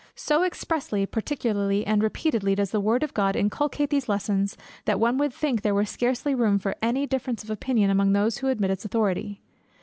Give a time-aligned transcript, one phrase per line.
[0.15, 5.19] So expressly, particularly, and repeatedly does the word of God inculcate these lessons, that one
[5.19, 8.71] would think there were scarcely room for any difference of opinion among those who admit
[8.71, 9.41] its authority.